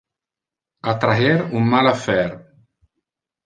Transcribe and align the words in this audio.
Attraher 0.93 1.37
un 1.59 1.63
mal 1.75 1.87
affaire. 1.93 2.35